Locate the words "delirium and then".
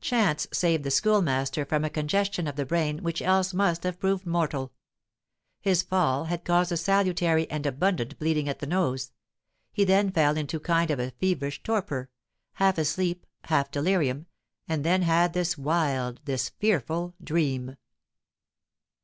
13.70-15.02